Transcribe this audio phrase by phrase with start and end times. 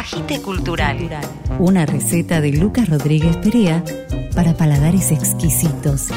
[0.00, 0.96] Agite Cultural.
[1.58, 3.84] Una receta de Lucas Rodríguez Perea
[4.34, 6.08] para paladares exquisitos.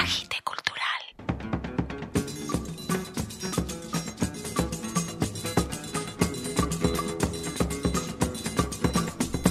[0.00, 1.02] Agite Cultural.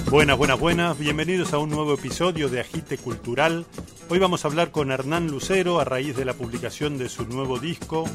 [0.09, 0.97] Buenas, buenas, buenas.
[0.97, 3.65] Bienvenidos a un nuevo episodio de Agite Cultural.
[4.07, 7.59] Hoy vamos a hablar con Hernán Lucero a raíz de la publicación de su nuevo
[7.59, 8.05] disco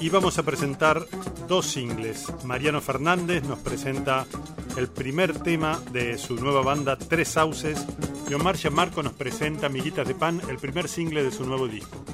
[0.00, 1.06] y vamos a presentar
[1.48, 2.26] dos singles.
[2.44, 4.26] Mariano Fernández nos presenta
[4.76, 7.84] el primer tema de su nueva banda Tres Sauces
[8.30, 12.04] y Omar Marco nos presenta Amiguitas de Pan, el primer single de su nuevo disco.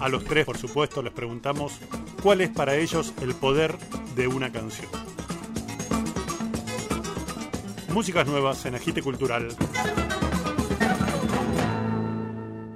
[0.00, 1.74] A los tres, por supuesto, les preguntamos
[2.22, 3.76] cuál es para ellos el poder
[4.16, 4.88] de una canción.
[7.92, 9.48] Músicas nuevas en Agite Cultural.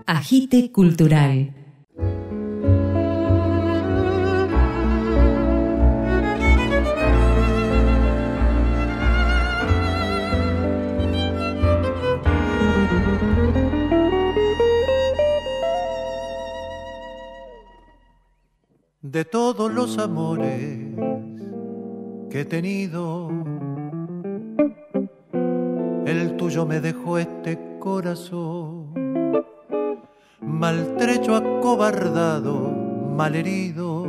[0.06, 1.63] Agite Cultural.
[19.14, 20.76] De todos los amores
[22.28, 23.30] que he tenido.
[26.04, 28.92] El tuyo me dejó este corazón,
[30.40, 32.72] maltrecho, acobardado,
[33.16, 34.08] malherido,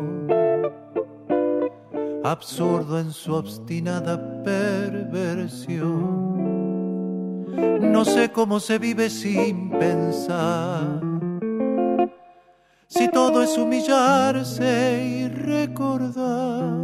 [2.23, 5.85] absurdo en su obstinada perversión.
[7.79, 11.14] No sé cómo se vive sin pensar
[12.87, 16.75] si todo es humillarse y recordar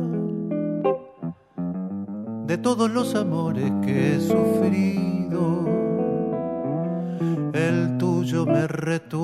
[2.48, 5.66] de todos los amores que he sufrido,
[7.54, 9.21] el tuyo me retuerce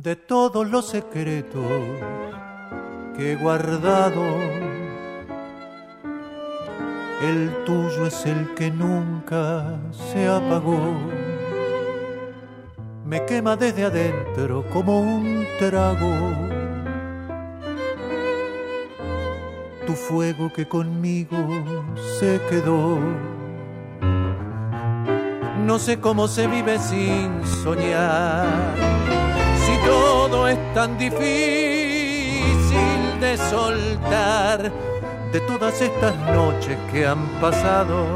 [0.00, 1.66] De todos los secretos
[3.16, 4.22] que he guardado,
[7.20, 10.78] el tuyo es el que nunca se apagó.
[13.04, 16.14] Me quema desde adentro como un trago
[19.84, 21.38] tu fuego que conmigo
[22.20, 23.00] se quedó.
[25.66, 28.46] No sé cómo se vive sin soñar,
[30.50, 31.20] es tan difícil
[33.20, 34.72] de soltar
[35.32, 38.06] de todas estas noches que han pasado.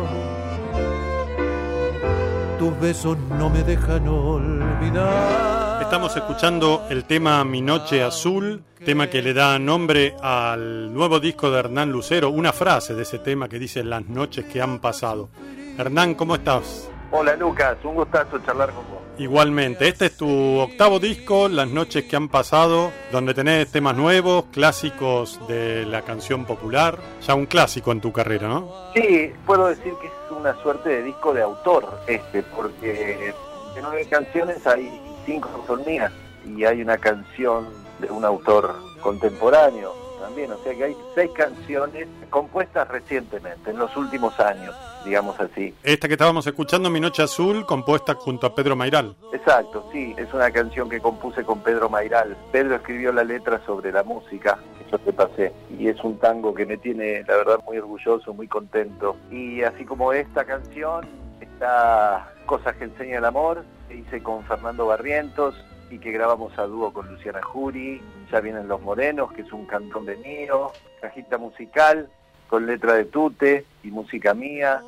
[2.58, 5.82] Tus besos no me dejan olvidar.
[5.82, 11.50] Estamos escuchando el tema Mi Noche Azul, tema que le da nombre al nuevo disco
[11.50, 15.28] de Hernán Lucero, una frase de ese tema que dice las noches que han pasado.
[15.76, 16.91] Hernán, ¿cómo estás?
[17.14, 19.02] Hola Lucas, un gustazo charlar con vos.
[19.18, 24.46] Igualmente, este es tu octavo disco, Las noches que han pasado, donde tenés temas nuevos,
[24.46, 28.72] clásicos de la canción popular, ya un clásico en tu carrera, ¿no?
[28.94, 33.34] Sí, puedo decir que es una suerte de disco de autor este, porque
[33.74, 36.10] de nueve canciones hay cinco son mías
[36.46, 37.68] y hay una canción
[38.00, 43.94] de un autor contemporáneo también, o sea que hay seis canciones compuestas recientemente, en los
[43.96, 44.74] últimos años,
[45.04, 45.74] digamos así.
[45.82, 49.16] Esta que estábamos escuchando, Mi Noche Azul, compuesta junto a Pedro Mairal.
[49.32, 52.36] Exacto, sí, es una canción que compuse con Pedro Mairal.
[52.52, 56.54] Pedro escribió la letra sobre la música, que yo te pasé, y es un tango
[56.54, 59.16] que me tiene, la verdad, muy orgulloso, muy contento.
[59.30, 61.06] Y así como esta canción,
[61.40, 65.54] está Cosas que enseña el amor, que hice con Fernando Barrientos,
[65.92, 68.00] y que grabamos a dúo con Luciana Jury,
[68.30, 70.72] Ya vienen los morenos, que es un cantón de mío,
[71.02, 72.08] cajita musical
[72.48, 74.82] con letra de Tute y música mía,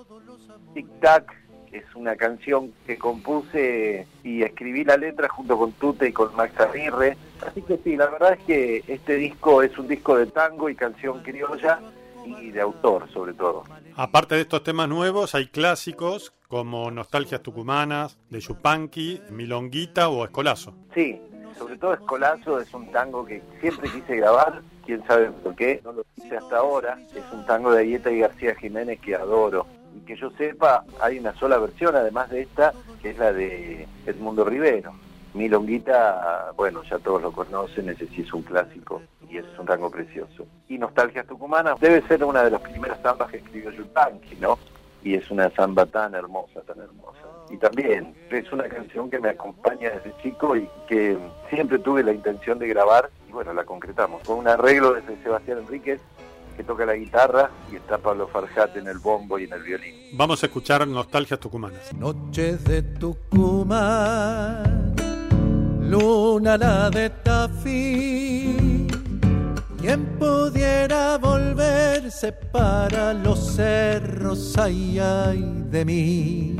[0.73, 1.31] Tic Tac,
[1.71, 6.35] que es una canción que compuse y escribí la letra junto con Tute y con
[6.37, 7.19] Max Aguirre.
[7.47, 10.75] Así que sí, la verdad es que este disco es un disco de tango y
[10.75, 11.81] canción criolla
[12.25, 13.65] y de autor sobre todo.
[13.97, 20.75] Aparte de estos temas nuevos, hay clásicos como Nostalgias Tucumanas, de Yupanqui, Milonguita o Escolazo.
[20.95, 21.21] Sí,
[21.59, 25.93] sobre todo Escolazo es un tango que siempre quise grabar, quién sabe por qué, no
[25.93, 26.99] lo hice hasta ahora.
[27.15, 29.67] Es un tango de Ayeta y García Jiménez que adoro.
[29.97, 33.87] Y que yo sepa, hay una sola versión, además de esta, que es la de
[34.07, 34.93] Edmundo Rivero.
[35.35, 39.91] Milonguita, bueno, ya todos lo conocen, ese sí es un clásico y es un tango
[39.91, 40.47] precioso.
[40.69, 44.59] Y Nostalgias Tucumanas debe ser una de las primeras zambas que escribió Yupanqui, ¿no?
[45.03, 47.19] Y es una zamba tan hermosa, tan hermosa.
[47.51, 51.19] Y también es una canción que me acompaña desde chico y que
[51.51, 54.23] siempre tuve la intención de grabar y bueno, la concretamos.
[54.23, 56.01] Con un arreglo desde Sebastián Enríquez
[56.57, 59.95] que toca la guitarra y está Pablo Farjat en el bombo y en el violín.
[60.15, 61.93] Vamos a escuchar Nostalgias Tucumanas.
[61.95, 64.65] Noches de Tucumán,
[65.89, 68.87] luna la de Tafí.
[69.81, 76.57] Quien pudiera volverse para los cerros, ay, ay de mí.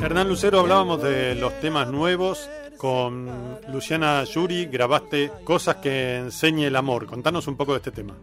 [0.00, 2.48] Hernán Lucero, hablábamos de los temas nuevos.
[2.76, 3.28] Con
[3.72, 7.06] Luciana Yuri grabaste Cosas que enseñe el amor.
[7.06, 8.14] Contanos un poco de este tema.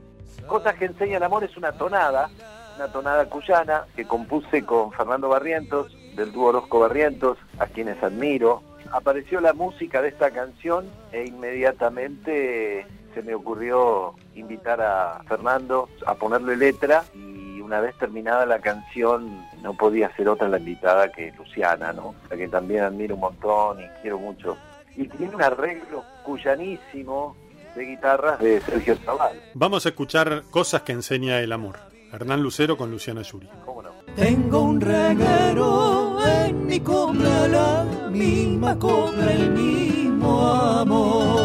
[0.48, 2.30] Cosas que enseña el amor es una tonada,
[2.76, 8.62] una tonada cuyana que compuse con Fernando Barrientos, del dúo Orozco Barrientos, a quienes admiro.
[8.92, 16.16] Apareció la música de esta canción e inmediatamente se me ocurrió invitar a Fernando a
[16.16, 21.32] ponerle letra y una vez terminada la canción no podía ser otra la invitada que
[21.38, 22.14] Luciana, ¿no?
[22.30, 24.58] La que también admiro un montón y quiero mucho.
[24.96, 27.36] Y tiene un arreglo cuyanísimo
[27.76, 29.42] de guitarras de Sergio Zaval.
[29.54, 31.78] Vamos a escuchar Cosas que enseña el amor.
[32.12, 33.50] Hernán Lucero con Luciana Yuri.
[33.66, 33.92] ¿Cómo no?
[34.16, 36.05] Tengo un reguero
[36.48, 41.36] en mi copla, la misma copla, el mismo amor.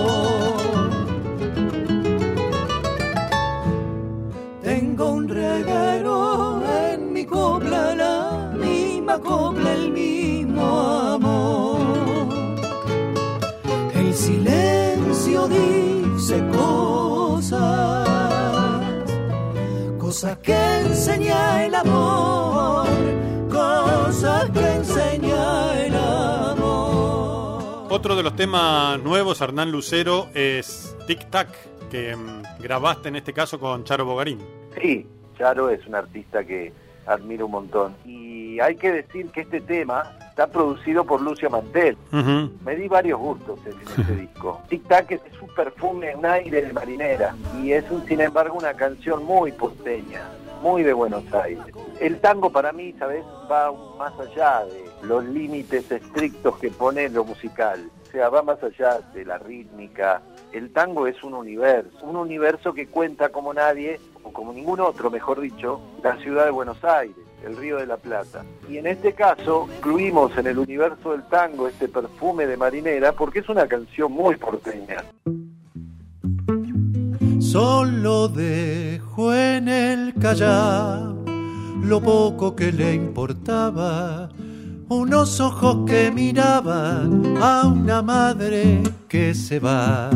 [4.62, 10.66] Tengo un reguero en mi copla, la misma copla, el mismo
[11.16, 11.80] amor.
[13.94, 18.08] El silencio dice cosas,
[19.98, 22.86] cosas que enseña el amor,
[24.20, 27.86] que enseña el amor.
[27.88, 31.48] Otro de los temas nuevos, Hernán Lucero, es Tic Tac,
[31.90, 34.38] que mm, grabaste en este caso con Charo Bogarín.
[34.80, 35.06] Sí,
[35.38, 36.70] Charo es un artista que
[37.06, 37.96] admiro un montón.
[38.04, 41.96] Y hay que decir que este tema está producido por Lucia Mantel.
[42.62, 44.60] Me di varios gustos en este disco.
[44.68, 47.34] Tic Tac es un perfume, un aire de marinera.
[47.62, 50.28] Y es, un, sin embargo, una canción muy porteña,
[50.60, 51.64] muy de Buenos Aires.
[52.00, 53.24] El tango para mí, ¿sabes?
[53.50, 57.90] Va más allá de los límites estrictos que pone lo musical.
[58.08, 60.22] O sea, va más allá de la rítmica.
[60.52, 65.10] El tango es un universo, un universo que cuenta como nadie, o como ningún otro,
[65.10, 68.44] mejor dicho, la ciudad de Buenos Aires, el Río de la Plata.
[68.68, 73.38] Y en este caso, incluimos en el universo del tango este perfume de marinera porque
[73.38, 75.04] es una canción muy porteña.
[77.50, 81.14] Solo dejó en el callar
[81.82, 84.28] lo poco que le importaba,
[84.88, 90.10] unos ojos que miraban a una madre que se va.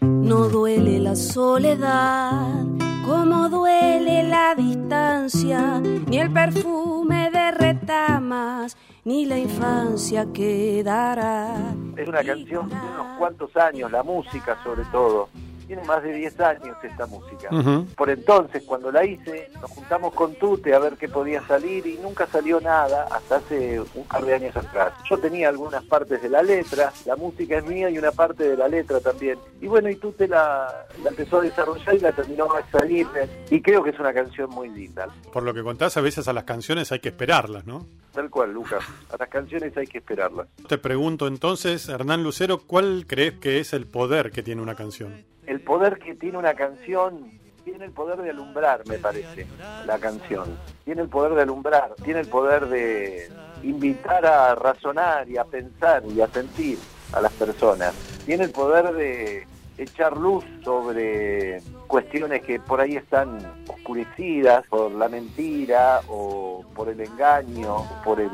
[0.00, 2.64] No duele la soledad,
[3.06, 11.54] como duele la distancia, ni el perfume de retamas, ni la infancia quedará.
[11.96, 15.28] Es una canción de unos cuantos años, la música sobre todo.
[15.70, 17.48] Tiene más de 10 años esta música.
[17.94, 21.96] Por entonces, cuando la hice, nos juntamos con Tute a ver qué podía salir y
[21.98, 24.92] nunca salió nada hasta hace un par de años atrás.
[25.08, 28.56] Yo tenía algunas partes de la letra, la música es mía y una parte de
[28.56, 29.38] la letra también.
[29.60, 33.06] Y bueno, y Tute la, la empezó a desarrollar y la terminó a salir.
[33.48, 35.06] Y creo que es una canción muy linda.
[35.32, 37.86] Por lo que contás, a veces a las canciones hay que esperarlas, ¿no?
[38.12, 38.82] Tal cual, Lucas.
[39.12, 40.48] A las canciones hay que esperarlas.
[40.66, 45.30] Te pregunto entonces, Hernán Lucero, ¿cuál crees que es el poder que tiene una canción?
[45.50, 47.28] El poder que tiene una canción,
[47.64, 49.48] tiene el poder de alumbrar, me parece,
[49.84, 50.56] la canción.
[50.84, 53.28] Tiene el poder de alumbrar, tiene el poder de
[53.64, 56.78] invitar a razonar y a pensar y a sentir
[57.12, 57.94] a las personas.
[58.24, 59.44] Tiene el poder de
[59.76, 67.00] echar luz sobre cuestiones que por ahí están oscurecidas por la mentira o por el
[67.00, 68.28] engaño, por el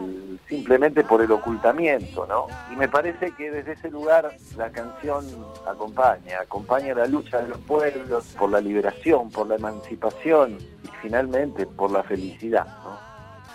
[0.48, 2.46] simplemente por el ocultamiento, ¿no?
[2.72, 5.24] Y me parece que desde ese lugar la canción
[5.66, 11.66] acompaña, acompaña la lucha de los pueblos por la liberación, por la emancipación y finalmente
[11.66, 12.96] por la felicidad, ¿no?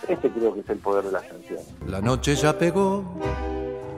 [0.07, 1.67] Este creo que es el poder de las canciones.
[1.85, 3.05] La noche ya pegó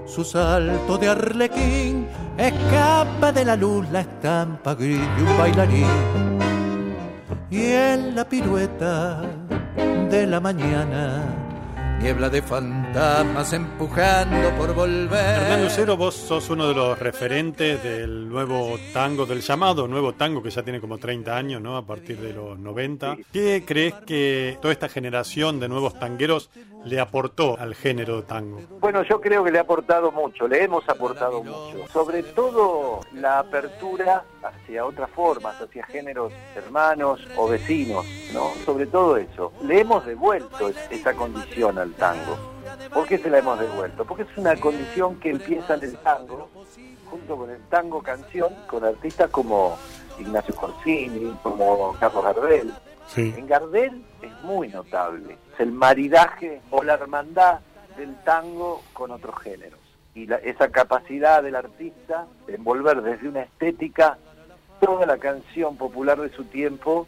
[0.05, 2.07] su salto de arlequín,
[2.37, 5.87] escapa de la luz la estampa gris de un bailarín.
[7.49, 9.21] y en la pirueta
[10.09, 11.42] de la mañana.
[12.03, 15.37] Niebla de fantasmas empujando por volver.
[15.37, 20.43] Hernán Lucero, vos sos uno de los referentes del nuevo tango, del llamado nuevo tango
[20.43, 21.77] que ya tiene como 30 años, ¿no?
[21.77, 23.15] A partir de los 90.
[23.31, 26.49] ¿Qué crees que toda esta generación de nuevos tangueros
[26.83, 28.59] le aportó al género tango?
[28.81, 31.87] Bueno, yo creo que le ha aportado mucho, le hemos aportado mucho.
[31.87, 38.51] Sobre todo la apertura hacia otras formas, hacia géneros hermanos o vecinos, ¿no?
[38.65, 39.53] Sobre todo eso.
[39.63, 42.37] Le hemos devuelto esa condición al tango.
[42.93, 44.05] ¿Por qué se la hemos devuelto?
[44.05, 46.49] Porque es una condición que empieza en el tango,
[47.09, 49.77] junto con el tango canción, con artistas como
[50.19, 52.73] Ignacio Corsini, como Carlos Gardel.
[53.15, 57.59] En Gardel es muy notable, es el maridaje o la hermandad
[57.97, 59.79] del tango con otros géneros.
[60.15, 64.17] Y esa capacidad del artista de envolver desde una estética
[64.79, 67.07] toda la canción popular de su tiempo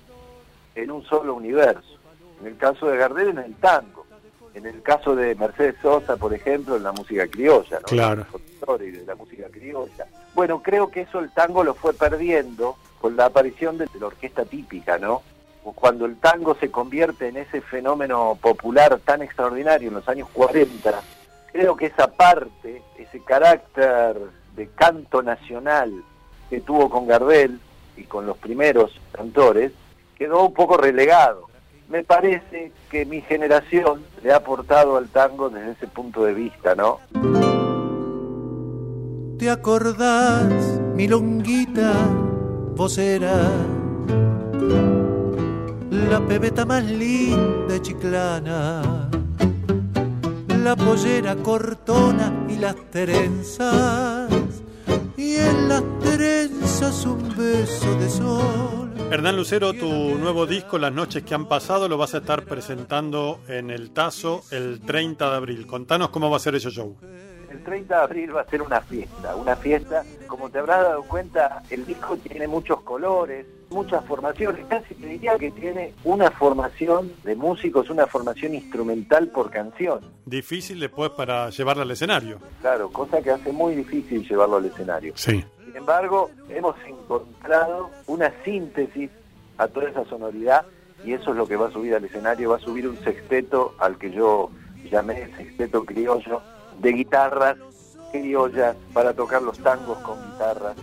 [0.75, 1.99] en un solo universo.
[2.41, 4.04] En el caso de Gardel en el tango,
[4.55, 7.85] en el caso de Mercedes Sosa, por ejemplo, en la música criolla, ¿no?
[7.85, 8.25] Claro.
[8.79, 10.07] de la música criolla.
[10.33, 14.45] Bueno, creo que eso el tango lo fue perdiendo con la aparición de la orquesta
[14.45, 15.21] típica, ¿no?
[15.75, 21.01] Cuando el tango se convierte en ese fenómeno popular tan extraordinario en los años 40,
[21.51, 24.17] creo que esa parte, ese carácter
[24.55, 25.91] de canto nacional
[26.49, 27.59] que tuvo con Gardel
[27.97, 29.71] y con los primeros cantores,
[30.17, 31.47] quedó un poco relegado.
[31.87, 36.73] Me parece que mi generación le ha aportado al tango desde ese punto de vista,
[36.73, 36.99] ¿no?
[39.37, 40.51] ¿Te acordás,
[40.95, 41.93] mi longuita
[42.75, 43.51] vocera?
[45.91, 49.09] La pebeta más linda chiclana,
[50.63, 54.29] la pollera cortona y las trenzas,
[55.15, 61.23] y en las trenzas un beso de sol Hernán Lucero, tu nuevo disco, Las noches
[61.23, 65.67] que han pasado, lo vas a estar presentando en el Tazo el 30 de abril.
[65.67, 66.97] Contanos cómo va a ser ese show.
[67.49, 71.03] El 30 de abril va a ser una fiesta, una fiesta, como te habrás dado
[71.03, 77.13] cuenta, el disco tiene muchos colores, muchas formaciones, casi te diría que tiene una formación
[77.23, 80.01] de músicos, una formación instrumental por canción.
[80.25, 82.39] Difícil después para llevarla al escenario.
[82.59, 85.13] Claro, cosa que hace muy difícil llevarlo al escenario.
[85.15, 85.45] Sí.
[85.75, 89.11] Embargo, hemos encontrado una síntesis
[89.57, 90.65] a toda esa sonoridad
[91.03, 93.75] y eso es lo que va a subir al escenario, va a subir un sexteto
[93.77, 94.49] al que yo
[94.89, 96.41] llamé sexteto criollo,
[96.79, 97.57] de guitarras
[98.13, 100.77] criollas para tocar los tangos con guitarras.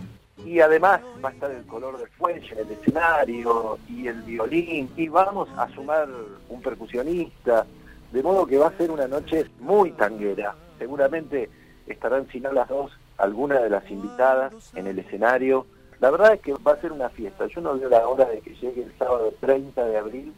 [0.45, 5.07] Y además va a estar el color del fuelle el escenario y el violín y
[5.07, 6.07] vamos a sumar
[6.49, 7.65] un percusionista,
[8.11, 10.53] de modo que va a ser una noche muy tanguera.
[10.77, 11.49] Seguramente
[11.87, 15.65] estarán, si no las dos, alguna de las invitadas en el escenario.
[15.99, 17.47] La verdad es que va a ser una fiesta.
[17.47, 20.33] Yo no veo la hora de que llegue el sábado 30 de abril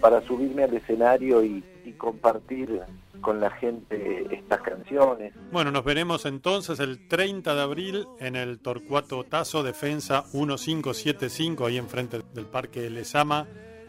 [0.00, 1.64] para subirme al escenario y,
[1.98, 2.80] compartir
[3.20, 5.32] con la gente estas canciones.
[5.52, 11.76] Bueno, nos veremos entonces el 30 de abril en el Torcuato Tazo Defensa 1575, ahí
[11.76, 13.46] enfrente del Parque Lesama.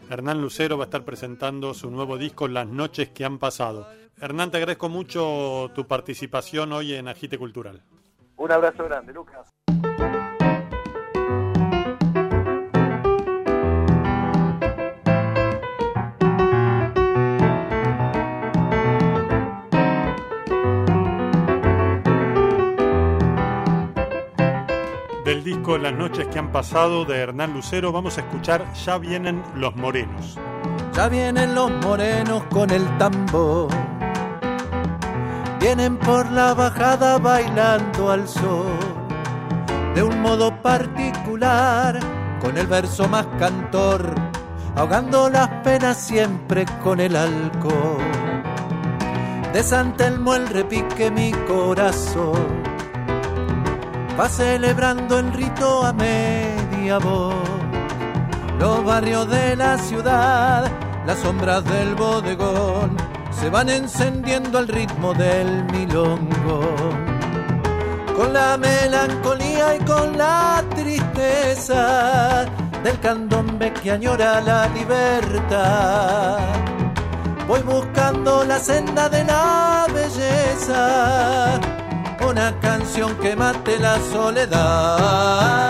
[0.08, 3.88] Hernán Lucero va a estar presentando su nuevo disco Las noches que han pasado.
[4.20, 7.82] Hernán, te agradezco mucho tu participación hoy en Agite Cultural.
[8.38, 9.48] Un abrazo grande, Lucas.
[25.24, 29.42] Del disco Las noches que han pasado de Hernán Lucero vamos a escuchar Ya vienen
[29.54, 30.38] los morenos.
[30.92, 33.85] Ya vienen los morenos con el tambor
[35.66, 38.78] vienen por la bajada bailando al sol,
[39.96, 41.98] de un modo particular,
[42.40, 44.14] con el verso más cantor,
[44.76, 47.98] ahogando las penas siempre con el alcohol.
[49.52, 52.46] De San Telmo el repique mi corazón,
[54.16, 57.34] va celebrando el rito a media voz.
[58.60, 60.70] Los barrios de la ciudad,
[61.04, 63.05] las sombras del bodegón,
[63.40, 66.60] se van encendiendo al ritmo del milongo.
[68.16, 72.46] Con la melancolía y con la tristeza
[72.82, 76.38] del candombe que añora la libertad.
[77.46, 81.60] Voy buscando la senda de la belleza,
[82.26, 85.66] una canción que mate la soledad.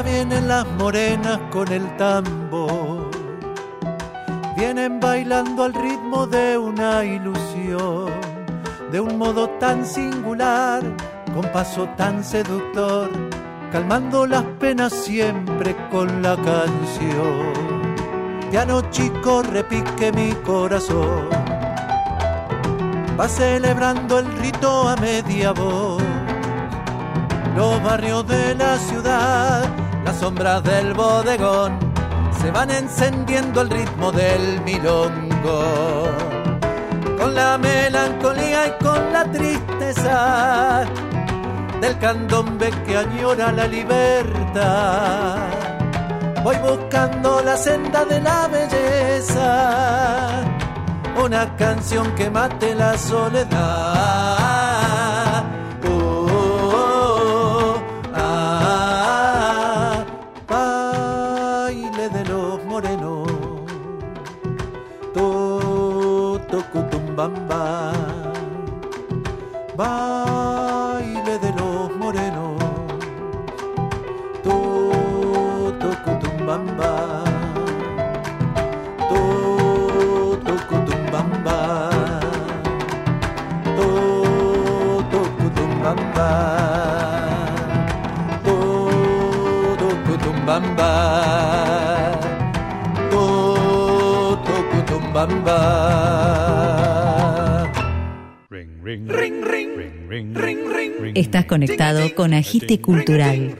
[0.00, 3.10] Vienen las morenas con el tambor.
[4.56, 8.10] vienen bailando al ritmo de una ilusión,
[8.90, 10.82] de un modo tan singular,
[11.34, 13.10] con paso tan seductor,
[13.70, 17.52] calmando las penas siempre con la canción.
[18.50, 21.28] Piano chico repique mi corazón,
[23.18, 26.02] va celebrando el rito a media voz.
[27.56, 29.64] Los barrios de la ciudad,
[30.04, 31.78] las sombras del bodegón,
[32.40, 36.08] se van encendiendo al ritmo del milongo.
[37.18, 40.84] Con la melancolía y con la tristeza
[41.80, 45.36] del candombe que añora la libertad.
[46.42, 50.42] Voy buscando la senda de la belleza,
[51.24, 54.61] una canción que mate la soledad.
[101.22, 103.56] Estás conectado con Agite Cultural.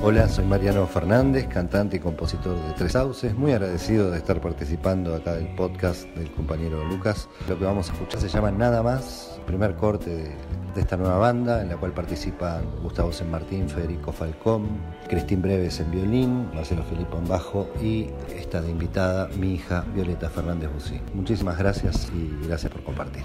[0.00, 3.34] Hola, soy Mariano Fernández, cantante y compositor de Tres Sauces.
[3.34, 7.28] Muy agradecido de estar participando acá del podcast del compañero Lucas.
[7.48, 10.30] Lo que vamos a escuchar se llama Nada más, primer corte de,
[10.74, 14.66] de esta nueva banda en la cual participan Gustavo San Martín, Federico Falcón,
[15.08, 20.28] Cristín Breves en violín, Marcelo Filipo en bajo y está de invitada mi hija Violeta
[20.28, 21.00] Fernández Busí.
[21.14, 23.22] Muchísimas gracias y gracias por compartir.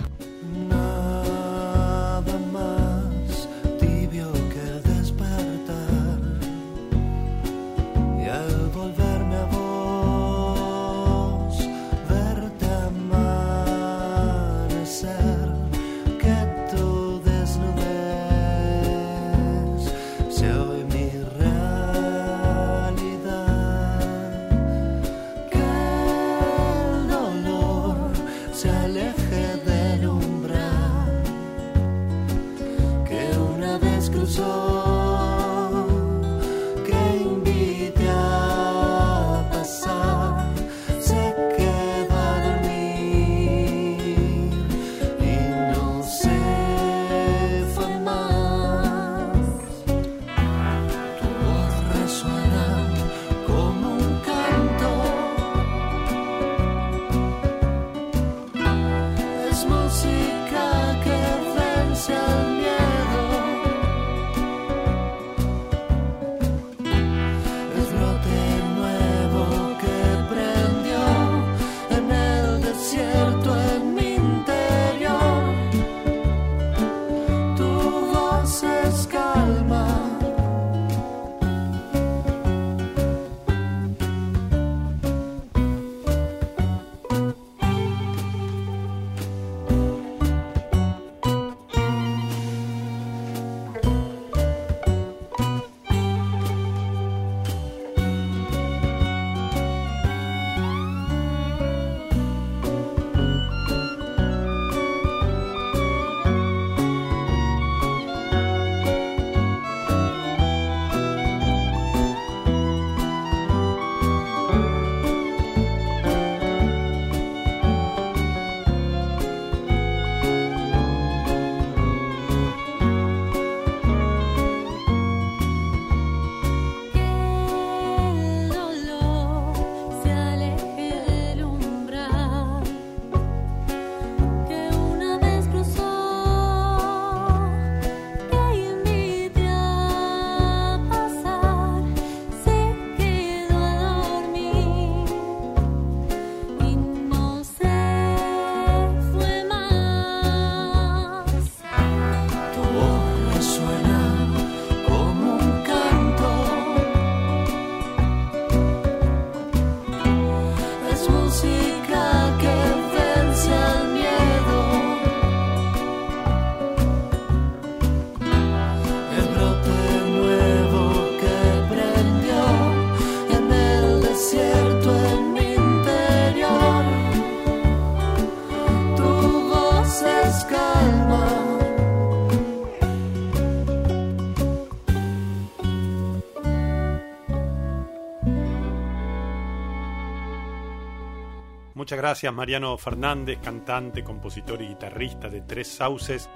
[191.80, 196.30] Muchas gracias Mariano Fernández, cantante, compositor y guitarrista de Tres Sauces.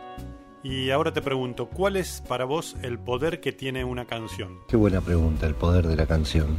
[0.63, 4.59] Y ahora te pregunto, ¿cuál es para vos el poder que tiene una canción?
[4.69, 6.55] Qué buena pregunta, el poder de la canción.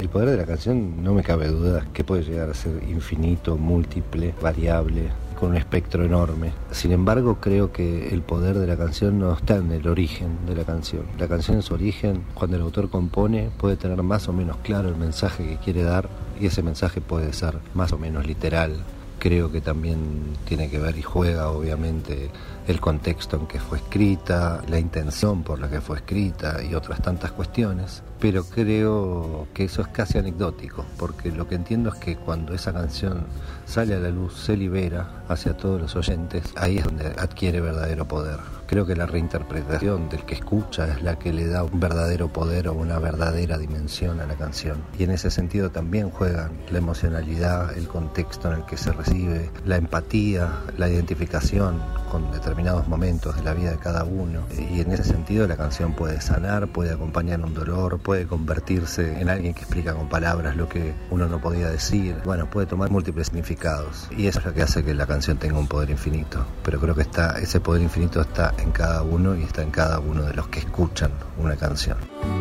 [0.00, 3.56] El poder de la canción no me cabe duda que puede llegar a ser infinito,
[3.56, 5.02] múltiple, variable,
[5.38, 6.50] con un espectro enorme.
[6.72, 10.56] Sin embargo, creo que el poder de la canción no está en el origen de
[10.56, 11.04] la canción.
[11.16, 14.88] La canción en su origen, cuando el autor compone, puede tener más o menos claro
[14.88, 16.08] el mensaje que quiere dar
[16.40, 18.76] y ese mensaje puede ser más o menos literal.
[19.18, 22.30] Creo que también tiene que ver y juega obviamente
[22.68, 27.00] el contexto en que fue escrita, la intención por la que fue escrita y otras
[27.00, 32.16] tantas cuestiones, pero creo que eso es casi anecdótico, porque lo que entiendo es que
[32.16, 33.24] cuando esa canción
[33.64, 38.06] sale a la luz, se libera hacia todos los oyentes, ahí es donde adquiere verdadero
[38.06, 38.55] poder.
[38.66, 42.68] Creo que la reinterpretación del que escucha es la que le da un verdadero poder
[42.68, 44.82] o una verdadera dimensión a la canción.
[44.98, 49.50] Y en ese sentido también juegan la emocionalidad, el contexto en el que se recibe,
[49.64, 54.46] la empatía, la identificación con determinados momentos de la vida de cada uno.
[54.50, 59.28] Y en ese sentido la canción puede sanar, puede acompañar un dolor, puede convertirse en
[59.28, 62.16] alguien que explica con palabras lo que uno no podía decir.
[62.24, 64.08] Bueno, puede tomar múltiples significados.
[64.16, 66.44] Y eso es lo que hace que la canción tenga un poder infinito.
[66.64, 69.98] Pero creo que está, ese poder infinito está en cada uno y está en cada
[69.98, 71.96] uno de los que escuchan una canción.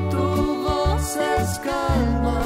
[0.10, 2.42] Tu voz es calma.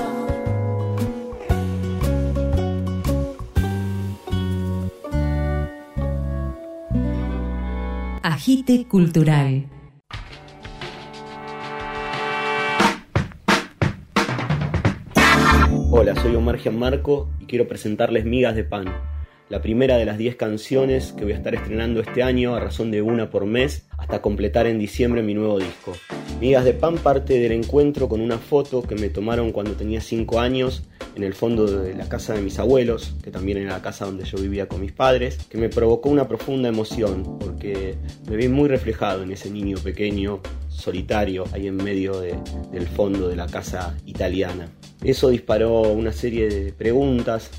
[8.24, 9.68] Agite Cultural.
[15.92, 18.86] Hola, soy Omar Gianmarco y quiero presentarles Migas de Pan,
[19.50, 22.92] la primera de las 10 canciones que voy a estar estrenando este año a razón
[22.92, 25.94] de una por mes hasta completar en diciembre mi nuevo disco.
[26.40, 30.40] Migas de Pan parte del encuentro con una foto que me tomaron cuando tenía 5
[30.40, 30.84] años
[31.16, 34.24] en el fondo de la casa de mis abuelos, que también era la casa donde
[34.24, 37.96] yo vivía con mis padres, que me provocó una profunda emoción porque
[38.30, 42.38] me vi muy reflejado en ese niño pequeño, solitario, ahí en medio de-
[42.72, 44.70] del fondo de la casa italiana.
[45.04, 47.50] Eso disparó una serie de preguntas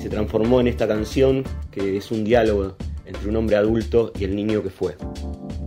[0.00, 4.34] se transformó en esta canción que es un diálogo entre un hombre adulto y el
[4.34, 4.96] niño que fue.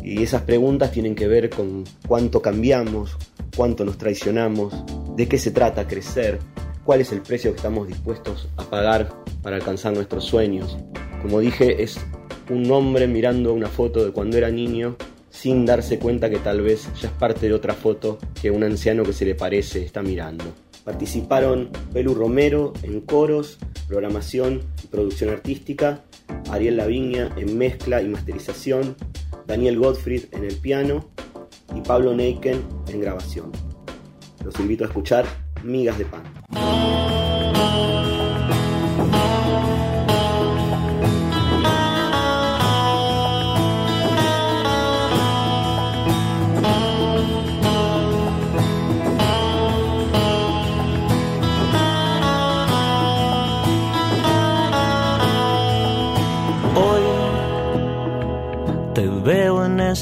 [0.01, 3.17] Y esas preguntas tienen que ver con cuánto cambiamos,
[3.55, 4.73] cuánto nos traicionamos,
[5.15, 6.39] de qué se trata crecer,
[6.83, 9.09] cuál es el precio que estamos dispuestos a pagar
[9.41, 10.77] para alcanzar nuestros sueños.
[11.21, 11.99] Como dije, es
[12.49, 14.95] un hombre mirando una foto de cuando era niño
[15.29, 19.03] sin darse cuenta que tal vez ya es parte de otra foto que un anciano
[19.03, 20.45] que se le parece está mirando.
[20.83, 26.03] Participaron Pelu Romero en coros, programación y producción artística,
[26.49, 28.95] Ariel Laviña en mezcla y masterización,
[29.47, 31.09] Daniel Gottfried en el piano
[31.75, 33.51] y Pablo Neiken en grabación.
[34.43, 35.25] Los invito a escuchar
[35.63, 36.23] Migas de Pan.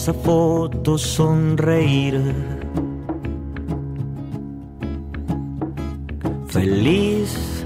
[0.01, 2.19] Esa foto sonreír.
[6.47, 7.63] Feliz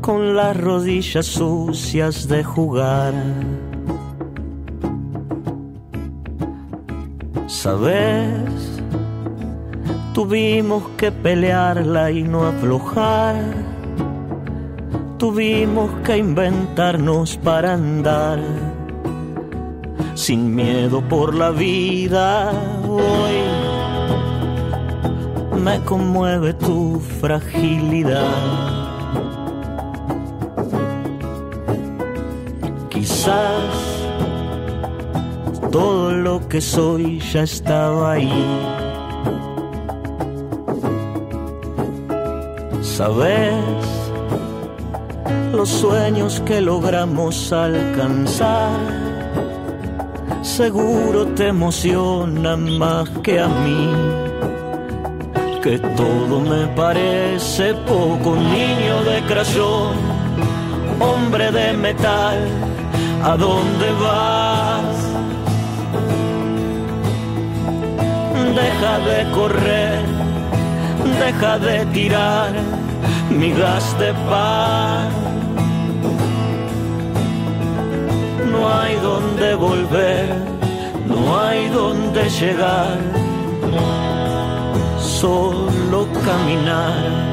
[0.00, 3.14] con las rodillas sucias de jugar.
[7.48, 8.80] Sabes,
[10.14, 13.42] tuvimos que pelearla y no aflojar.
[15.18, 18.38] Tuvimos que inventarnos para andar
[20.14, 22.52] sin miedo por la vida.
[22.88, 23.38] Hoy
[25.60, 28.26] me conmueve tu fragilidad.
[32.90, 33.92] Quizás
[35.70, 38.30] todo lo que soy ya estaba ahí.
[42.82, 43.54] Sabes
[45.52, 49.01] los sueños que logramos alcanzar.
[50.56, 53.90] Seguro te emocionan más que a mí.
[55.62, 59.96] Que todo me parece poco, niño de crayón,
[61.00, 62.36] hombre de metal,
[63.24, 64.96] ¿a dónde vas?
[68.54, 70.04] Deja de correr,
[71.18, 72.52] deja de tirar
[73.30, 75.31] migas de pan.
[78.62, 80.28] No hay donde volver,
[81.08, 82.96] no hay donde llegar,
[85.00, 87.31] solo caminar.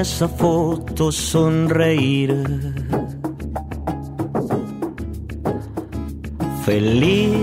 [0.00, 2.34] Esa foto sonreír.
[6.64, 7.36] Feliz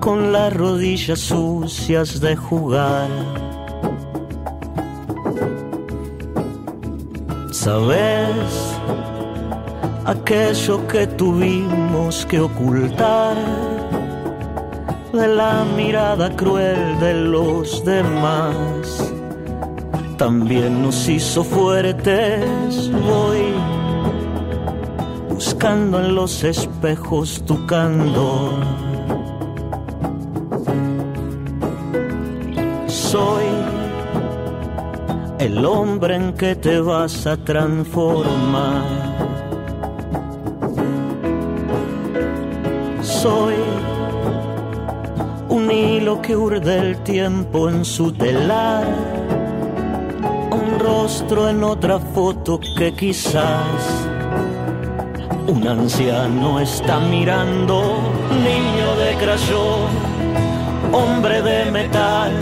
[0.00, 3.10] con las rodillas sucias de jugar.
[7.52, 8.76] ¿Sabes?
[10.06, 13.36] Aquello que tuvimos que ocultar
[15.12, 19.09] de la mirada cruel de los demás
[20.20, 22.90] también nos hizo fuertes.
[22.92, 23.54] Voy
[25.30, 28.52] buscando en los espejos tu candor.
[32.86, 33.46] Soy
[35.38, 38.84] el hombre en que te vas a transformar.
[43.00, 43.54] Soy
[45.48, 48.84] un hilo que urde el tiempo en su telar,
[50.80, 54.06] rostro en otra foto que quizás
[55.46, 57.98] un anciano está mirando,
[58.48, 59.90] niño de crayón,
[60.92, 62.32] hombre de metal,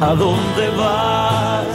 [0.00, 1.66] ¿a dónde vas?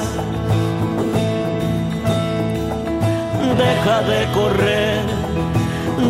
[3.58, 5.04] Deja de correr,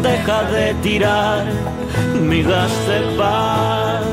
[0.03, 1.45] deja de tirar
[2.21, 4.03] migas de pan.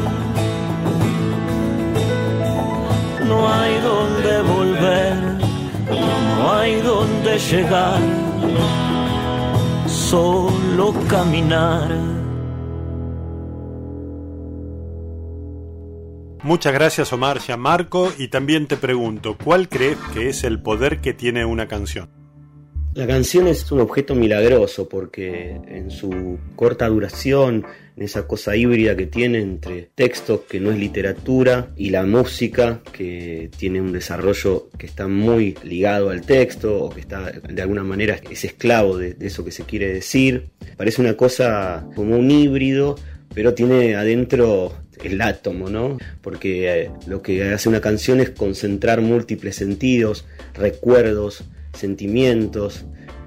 [3.28, 5.45] No hay donde volver,
[6.36, 8.00] no hay donde llegar,
[9.86, 12.16] solo caminar.
[16.42, 21.12] Muchas gracias Omar Marco y también te pregunto, ¿cuál crees que es el poder que
[21.12, 22.08] tiene una canción?
[22.94, 27.66] La canción es un objeto milagroso porque en su corta duración,
[27.96, 32.82] en esa cosa híbrida que tiene entre textos que no es literatura y la música
[32.92, 37.84] que tiene un desarrollo que está muy ligado al texto o que está de alguna
[37.84, 40.50] manera es esclavo de, eso que se quiere decir.
[40.76, 42.96] Parece una cosa como un híbrido,
[43.34, 45.98] pero tiene adentro el átomo, ¿no?
[46.20, 52.84] Porque eh, lo que hace una canción es concentrar múltiples sentidos, recuerdos, sentimientos.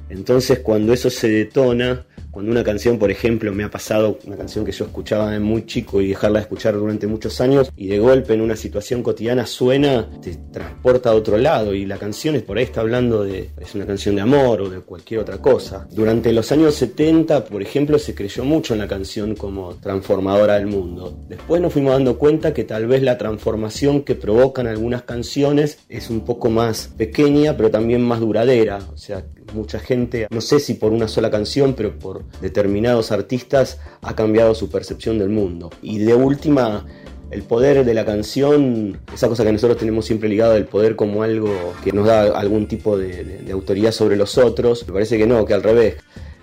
[0.09, 4.65] Entonces cuando eso se detona, cuando una canción, por ejemplo, me ha pasado, una canción
[4.65, 7.99] que yo escuchaba de muy chico y dejarla de escuchar durante muchos años, y de
[7.99, 12.43] golpe en una situación cotidiana suena, te transporta a otro lado, y la canción es
[12.43, 15.87] por ahí está hablando de, es una canción de amor o de cualquier otra cosa.
[15.91, 20.67] Durante los años 70, por ejemplo, se creyó mucho en la canción como transformadora del
[20.67, 21.17] mundo.
[21.27, 26.09] Después nos fuimos dando cuenta que tal vez la transformación que provocan algunas canciones es
[26.09, 28.79] un poco más pequeña, pero también más duradera.
[28.93, 33.79] O sea, mucha gente, no sé si por una sola canción, pero por determinados artistas
[34.01, 35.69] ha cambiado su percepción del mundo.
[35.81, 36.85] Y de última,
[37.31, 41.23] el poder de la canción, esa cosa que nosotros tenemos siempre ligado del poder como
[41.23, 45.27] algo que nos da algún tipo de, de autoridad sobre los otros, me parece que
[45.27, 45.95] no, que al revés.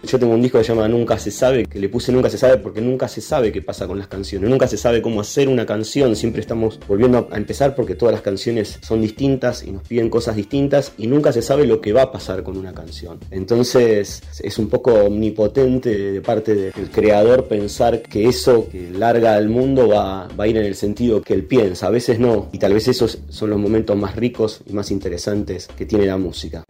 [0.06, 2.38] Yo tengo un disco que se llama Nunca se sabe, que le puse Nunca se
[2.38, 5.48] sabe porque nunca se sabe qué pasa con las canciones, nunca se sabe cómo hacer
[5.48, 9.82] una canción, siempre estamos volviendo a empezar porque todas las canciones son distintas y nos
[9.82, 13.18] piden cosas distintas y nunca se sabe lo que va a pasar con una canción.
[13.32, 19.48] Entonces es un poco omnipotente de parte del creador pensar que eso que larga al
[19.48, 22.58] mundo va, va a ir en el sentido que él piensa, a veces no, y
[22.58, 26.62] tal vez esos son los momentos más ricos y más interesantes que tiene la música.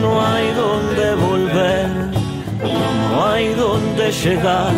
[0.00, 0.89] No hay volver,
[3.22, 4.72] hay donde llegar,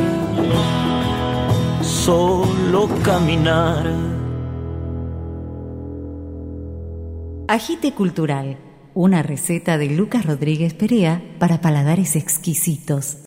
[1.82, 3.86] solo caminar.
[7.48, 8.56] Agite Cultural,
[8.94, 13.18] una receta de Lucas Rodríguez Perea para paladares exquisitos.